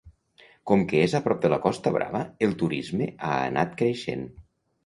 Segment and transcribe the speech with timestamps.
[0.71, 4.27] Com que és a prop de la Costa Brava el turisme ha anat creixent.